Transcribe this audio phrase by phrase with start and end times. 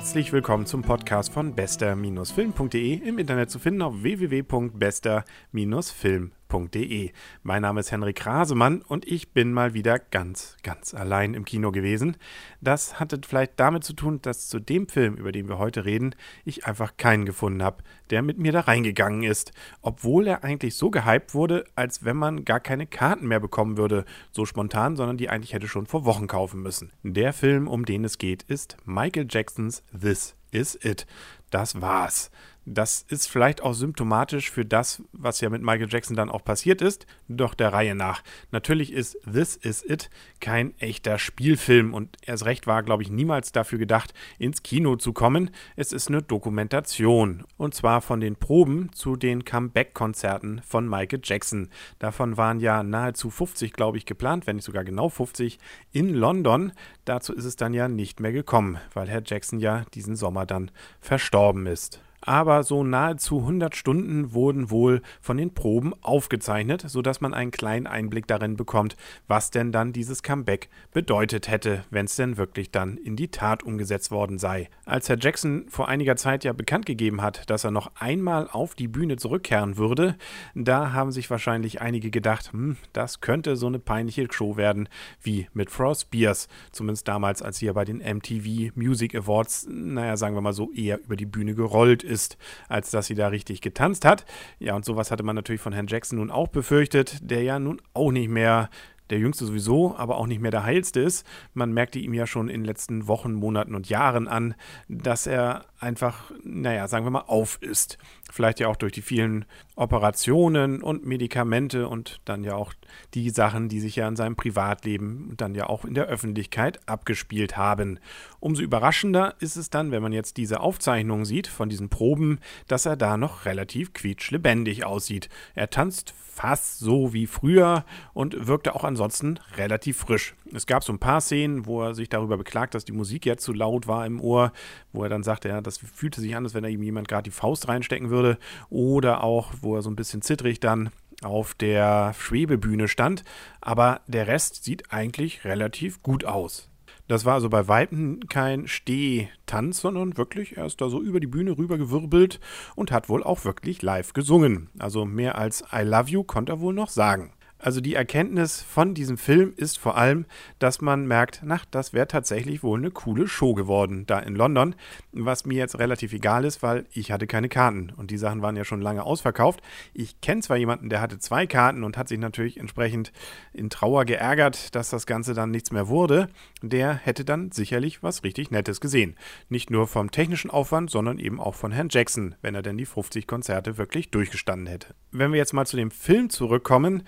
[0.00, 7.10] Herzlich willkommen zum Podcast von bester-film.de im Internet zu finden auf www.bester-film.de www.kinoplus.de.
[7.42, 11.70] Mein Name ist Henrik Rasemann und ich bin mal wieder ganz, ganz allein im Kino
[11.72, 12.16] gewesen.
[12.60, 16.14] Das hatte vielleicht damit zu tun, dass zu dem Film, über den wir heute reden,
[16.44, 20.90] ich einfach keinen gefunden habe, der mit mir da reingegangen ist, obwohl er eigentlich so
[20.90, 25.28] gehypt wurde, als wenn man gar keine Karten mehr bekommen würde, so spontan, sondern die
[25.28, 26.92] eigentlich hätte schon vor Wochen kaufen müssen.
[27.02, 31.06] Der Film, um den es geht, ist Michael Jacksons This Is It.
[31.50, 32.30] Das war's.
[32.66, 36.82] Das ist vielleicht auch symptomatisch für das, was ja mit Michael Jackson dann auch passiert
[36.82, 38.22] ist, doch der Reihe nach.
[38.50, 40.10] Natürlich ist This Is It
[40.40, 45.14] kein echter Spielfilm und erst recht war, glaube ich, niemals dafür gedacht, ins Kino zu
[45.14, 45.50] kommen.
[45.74, 51.70] Es ist eine Dokumentation und zwar von den Proben zu den Comeback-Konzerten von Michael Jackson.
[51.98, 55.58] Davon waren ja nahezu 50, glaube ich, geplant, wenn nicht sogar genau 50,
[55.92, 56.72] in London.
[57.06, 60.70] Dazu ist es dann ja nicht mehr gekommen, weil Herr Jackson ja diesen Sommer dann
[61.00, 67.34] verstorben ist aber so nahezu 100 Stunden wurden wohl von den Proben aufgezeichnet, sodass man
[67.34, 72.36] einen kleinen Einblick darin bekommt, was denn dann dieses Comeback bedeutet hätte, wenn es denn
[72.36, 74.68] wirklich dann in die Tat umgesetzt worden sei.
[74.84, 78.74] Als Herr Jackson vor einiger Zeit ja bekannt gegeben hat, dass er noch einmal auf
[78.74, 80.16] die Bühne zurückkehren würde,
[80.54, 84.88] da haben sich wahrscheinlich einige gedacht, hm, das könnte so eine peinliche Show werden
[85.22, 90.16] wie mit Frost Spears, zumindest damals, als sie ja bei den MTV Music Awards, naja,
[90.16, 92.36] sagen wir mal so, eher über die Bühne gerollt ist,
[92.68, 94.24] als dass sie da richtig getanzt hat.
[94.58, 97.80] Ja, und sowas hatte man natürlich von Herrn Jackson nun auch befürchtet, der ja nun
[97.94, 98.68] auch nicht mehr
[99.10, 101.26] der Jüngste sowieso, aber auch nicht mehr der Heilste ist.
[101.54, 104.54] Man merkte ihm ja schon in den letzten Wochen, Monaten und Jahren an,
[104.88, 107.98] dass er einfach, naja, sagen wir mal, auf ist.
[108.30, 109.44] Vielleicht ja auch durch die vielen
[109.74, 112.74] Operationen und Medikamente und dann ja auch
[113.14, 116.78] die Sachen, die sich ja in seinem Privatleben und dann ja auch in der Öffentlichkeit
[116.86, 117.98] abgespielt haben.
[118.38, 122.38] Umso überraschender ist es dann, wenn man jetzt diese Aufzeichnungen sieht von diesen Proben,
[122.68, 125.28] dass er da noch relativ quietschlebendig aussieht.
[125.54, 127.84] Er tanzt fast so wie früher
[128.14, 130.34] und wirkte auch ansonsten relativ frisch.
[130.52, 133.42] Es gab so ein paar Szenen, wo er sich darüber beklagt, dass die Musik jetzt
[133.42, 134.52] zu laut war im Ohr,
[134.92, 137.22] wo er dann sagte, ja, das fühlte sich an, als wenn da ihm jemand gerade
[137.22, 138.38] die Faust reinstecken würde.
[138.68, 140.90] Oder auch, wo er so ein bisschen zittrig dann
[141.22, 143.24] auf der Schwebebühne stand.
[143.62, 146.68] Aber der Rest sieht eigentlich relativ gut aus.
[147.08, 151.26] Das war also bei Weitem kein Stehtanz, sondern wirklich, er ist da so über die
[151.26, 152.38] Bühne rübergewirbelt
[152.76, 154.68] und hat wohl auch wirklich live gesungen.
[154.78, 157.32] Also mehr als I love you konnte er wohl noch sagen.
[157.62, 160.24] Also die Erkenntnis von diesem Film ist vor allem,
[160.58, 164.74] dass man merkt, na, das wäre tatsächlich wohl eine coole Show geworden da in London,
[165.12, 168.56] was mir jetzt relativ egal ist, weil ich hatte keine Karten und die Sachen waren
[168.56, 169.60] ja schon lange ausverkauft.
[169.92, 173.12] Ich kenne zwar jemanden, der hatte zwei Karten und hat sich natürlich entsprechend
[173.52, 176.30] in Trauer geärgert, dass das Ganze dann nichts mehr wurde.
[176.62, 179.16] Der hätte dann sicherlich was richtig Nettes gesehen.
[179.50, 182.86] Nicht nur vom technischen Aufwand, sondern eben auch von Herrn Jackson, wenn er denn die
[182.86, 184.94] 50 Konzerte wirklich durchgestanden hätte.
[185.12, 187.02] Wenn wir jetzt mal zu dem Film zurückkommen,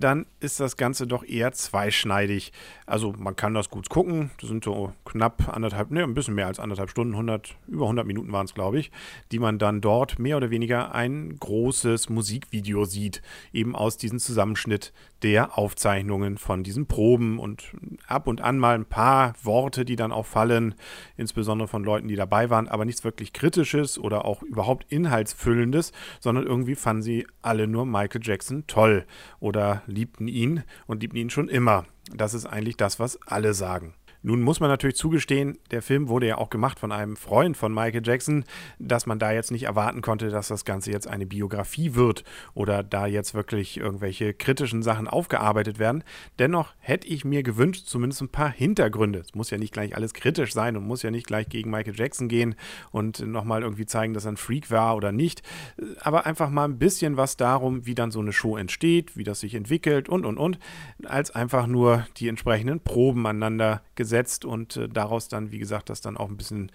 [0.00, 2.52] dann ist das Ganze doch eher zweischneidig.
[2.86, 4.30] Also man kann das gut gucken.
[4.40, 8.06] Das sind so knapp anderthalb, ne, ein bisschen mehr als anderthalb Stunden, 100, über 100
[8.06, 8.90] Minuten waren es, glaube ich,
[9.32, 14.92] die man dann dort mehr oder weniger ein großes Musikvideo sieht, eben aus diesem Zusammenschnitt
[15.22, 17.72] der Aufzeichnungen von diesen Proben und
[18.06, 20.74] ab und an mal ein paar Worte, die dann auch fallen,
[21.16, 26.46] insbesondere von Leuten, die dabei waren, aber nichts wirklich Kritisches oder auch überhaupt Inhaltsfüllendes, sondern
[26.46, 29.06] irgendwie fanden sie alle nur Michael Jackson toll
[29.40, 31.86] oder liebten ihn und liebten ihn schon immer.
[32.14, 33.94] Das ist eigentlich das, was alle sagen.
[34.26, 37.72] Nun muss man natürlich zugestehen, der Film wurde ja auch gemacht von einem Freund von
[37.72, 38.42] Michael Jackson,
[38.80, 42.82] dass man da jetzt nicht erwarten konnte, dass das Ganze jetzt eine Biografie wird oder
[42.82, 46.02] da jetzt wirklich irgendwelche kritischen Sachen aufgearbeitet werden.
[46.40, 49.20] Dennoch hätte ich mir gewünscht, zumindest ein paar Hintergründe.
[49.20, 51.94] Es muss ja nicht gleich alles kritisch sein und muss ja nicht gleich gegen Michael
[51.94, 52.56] Jackson gehen
[52.90, 55.44] und nochmal irgendwie zeigen, dass er ein Freak war oder nicht.
[56.00, 59.38] Aber einfach mal ein bisschen was darum, wie dann so eine Show entsteht, wie das
[59.38, 60.58] sich entwickelt und und und,
[61.04, 65.90] als einfach nur die entsprechenden Proben aneinander gesetzt gesetzt und äh, daraus dann, wie gesagt,
[65.90, 66.72] das dann auch ein bisschen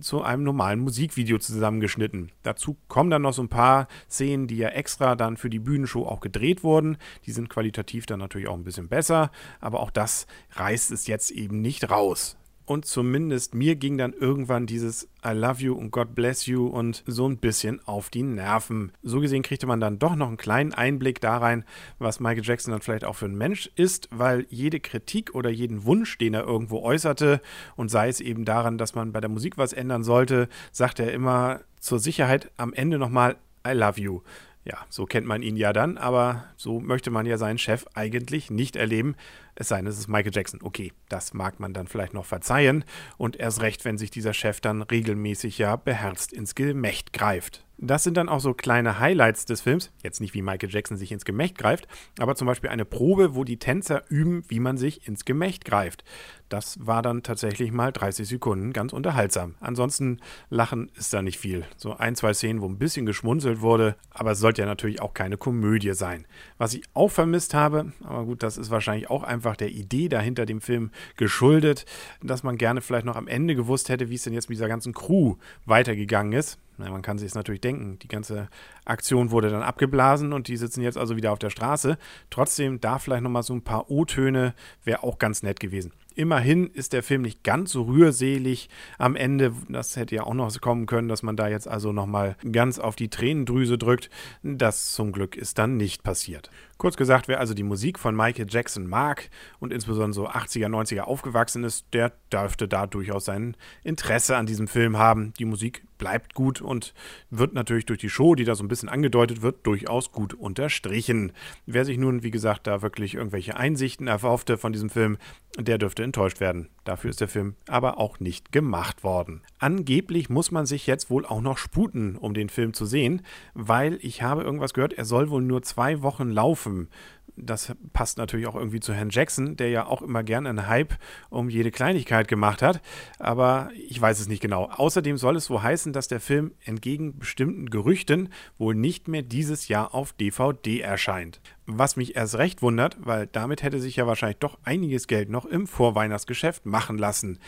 [0.00, 2.32] zu einem normalen Musikvideo zusammengeschnitten.
[2.42, 6.06] Dazu kommen dann noch so ein paar Szenen, die ja extra dann für die Bühnenshow
[6.06, 6.96] auch gedreht wurden.
[7.26, 9.30] Die sind qualitativ dann natürlich auch ein bisschen besser,
[9.60, 12.36] aber auch das reißt es jetzt eben nicht raus.
[12.72, 17.02] Und zumindest mir ging dann irgendwann dieses I love you und God bless you und
[17.06, 18.92] so ein bisschen auf die Nerven.
[19.02, 21.66] So gesehen kriegte man dann doch noch einen kleinen Einblick da rein,
[21.98, 25.84] was Michael Jackson dann vielleicht auch für ein Mensch ist, weil jede Kritik oder jeden
[25.84, 27.42] Wunsch, den er irgendwo äußerte,
[27.76, 31.12] und sei es eben daran, dass man bei der Musik was ändern sollte, sagt er
[31.12, 33.36] immer zur Sicherheit am Ende nochmal
[33.68, 34.22] I love you
[34.64, 38.48] Ja, so kennt man ihn ja dann, aber so möchte man ja seinen Chef eigentlich
[38.48, 39.16] nicht erleben.
[39.56, 40.60] Es sei denn, es ist Michael Jackson.
[40.62, 42.84] Okay, das mag man dann vielleicht noch verzeihen.
[43.16, 47.64] Und erst recht, wenn sich dieser Chef dann regelmäßig ja beherzt ins Gemächt greift.
[47.84, 49.90] Das sind dann auch so kleine Highlights des Films.
[50.04, 53.42] Jetzt nicht, wie Michael Jackson sich ins Gemächt greift, aber zum Beispiel eine Probe, wo
[53.42, 56.04] die Tänzer üben, wie man sich ins Gemächt greift.
[56.48, 59.56] Das war dann tatsächlich mal 30 Sekunden ganz unterhaltsam.
[59.58, 61.64] Ansonsten lachen ist da nicht viel.
[61.76, 65.12] So ein, zwei Szenen, wo ein bisschen geschmunzelt wurde, aber es sollte ja natürlich auch
[65.12, 66.24] keine Komödie sein.
[66.58, 70.46] Was ich auch vermisst habe, aber gut, das ist wahrscheinlich auch einfach der Idee dahinter
[70.46, 71.84] dem Film geschuldet,
[72.22, 74.68] dass man gerne vielleicht noch am Ende gewusst hätte, wie es denn jetzt mit dieser
[74.68, 75.34] ganzen Crew
[75.64, 76.58] weitergegangen ist.
[76.82, 78.48] Na, man kann sich es natürlich denken, die ganze
[78.84, 81.96] Aktion wurde dann abgeblasen und die sitzen jetzt also wieder auf der Straße.
[82.30, 85.92] Trotzdem da vielleicht nochmal so ein paar O-Töne, wäre auch ganz nett gewesen.
[86.14, 88.68] Immerhin ist der Film nicht ganz so rührselig
[88.98, 89.54] am Ende.
[89.68, 92.96] Das hätte ja auch noch kommen können, dass man da jetzt also nochmal ganz auf
[92.96, 94.10] die Tränendrüse drückt.
[94.42, 96.50] Das zum Glück ist dann nicht passiert.
[96.76, 101.02] Kurz gesagt, wer also die Musik von Michael Jackson mag und insbesondere so 80er, 90er
[101.02, 105.32] aufgewachsen ist, der dürfte da durchaus sein Interesse an diesem Film haben.
[105.38, 106.94] Die Musik bleibt gut und
[107.30, 111.30] wird natürlich durch die Show, die da so ein bisschen angedeutet wird, durchaus gut unterstrichen.
[111.64, 115.16] Wer sich nun, wie gesagt, da wirklich irgendwelche Einsichten erhoffte von diesem Film,
[115.56, 116.70] der dürfte enttäuscht werden.
[116.82, 119.42] Dafür ist der Film aber auch nicht gemacht worden.
[119.60, 123.22] Angeblich muss man sich jetzt wohl auch noch sputen, um den Film zu sehen,
[123.54, 126.88] weil ich habe irgendwas gehört, er soll wohl nur zwei Wochen laufen
[127.36, 130.94] das passt natürlich auch irgendwie zu Herrn Jackson, der ja auch immer gern einen Hype
[131.30, 132.80] um jede Kleinigkeit gemacht hat.
[133.18, 134.68] Aber ich weiß es nicht genau.
[134.70, 138.28] Außerdem soll es so heißen, dass der Film entgegen bestimmten Gerüchten
[138.58, 141.40] wohl nicht mehr dieses Jahr auf DVD erscheint.
[141.66, 145.46] Was mich erst recht wundert, weil damit hätte sich ja wahrscheinlich doch einiges Geld noch
[145.46, 147.38] im Vorweihnachtsgeschäft machen lassen.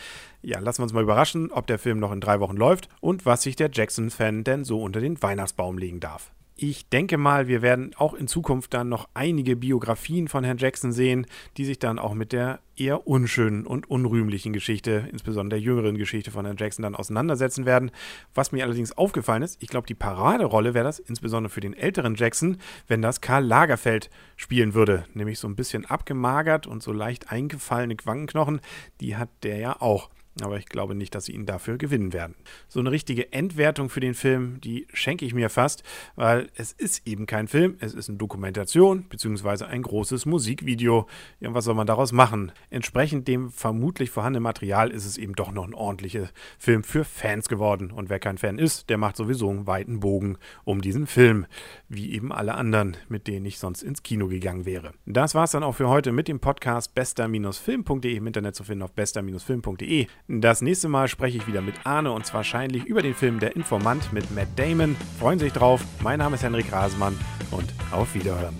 [0.41, 3.25] Ja, lassen wir uns mal überraschen, ob der Film noch in drei Wochen läuft und
[3.25, 6.31] was sich der Jackson-Fan denn so unter den Weihnachtsbaum legen darf.
[6.57, 10.93] Ich denke mal, wir werden auch in Zukunft dann noch einige Biografien von Herrn Jackson
[10.93, 15.97] sehen, die sich dann auch mit der eher unschönen und unrühmlichen Geschichte, insbesondere der jüngeren
[15.97, 17.91] Geschichte von Herrn Jackson, dann auseinandersetzen werden.
[18.33, 22.15] Was mir allerdings aufgefallen ist, ich glaube, die Paraderolle wäre das, insbesondere für den älteren
[22.15, 22.55] Jackson,
[22.87, 25.03] wenn das Karl Lagerfeld spielen würde.
[25.13, 28.61] Nämlich so ein bisschen abgemagert und so leicht eingefallene Wangenknochen,
[29.01, 30.09] die hat der ja auch.
[30.41, 32.35] Aber ich glaube nicht, dass sie ihn dafür gewinnen werden.
[32.67, 35.83] So eine richtige Endwertung für den Film, die schenke ich mir fast,
[36.15, 39.63] weil es ist eben kein Film, es ist eine Dokumentation bzw.
[39.63, 41.07] ein großes Musikvideo.
[41.39, 42.51] Ja, was soll man daraus machen?
[42.69, 46.29] Entsprechend dem vermutlich vorhandenen Material ist es eben doch noch ein ordentlicher
[46.59, 47.91] Film für Fans geworden.
[47.91, 51.45] Und wer kein Fan ist, der macht sowieso einen weiten Bogen um diesen Film,
[51.87, 54.91] wie eben alle anderen, mit denen ich sonst ins Kino gegangen wäre.
[55.05, 58.83] Das war es dann auch für heute mit dem Podcast bester-film.de im Internet zu finden
[58.83, 60.07] auf bester-film.de.
[60.27, 63.55] Das nächste Mal spreche ich wieder mit Arne und zwar wahrscheinlich über den Film Der
[63.55, 64.95] Informant mit Matt Damon.
[65.19, 65.83] Freuen Sie sich drauf.
[66.01, 67.17] Mein Name ist Henrik Rasemann
[67.51, 68.55] und auf Wiederhören.